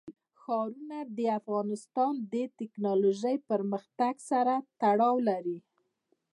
[0.41, 5.57] ښارونه د افغانستان د تکنالوژۍ پرمختګ سره تړاو لري.